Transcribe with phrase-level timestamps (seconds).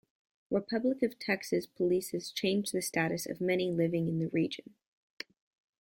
[0.49, 4.73] Republic of Texas policies changed the status of many living in the region.